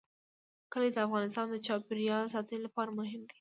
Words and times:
کلي 0.71 0.89
د 0.93 0.97
افغانستان 1.07 1.45
د 1.49 1.55
چاپیریال 1.67 2.25
ساتنې 2.33 2.59
لپاره 2.65 2.89
مهم 2.99 3.21
دي. 3.27 3.29